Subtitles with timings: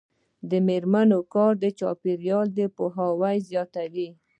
[0.49, 4.09] د میرمنو کار د چاپیریال پوهاوي زیاتوي.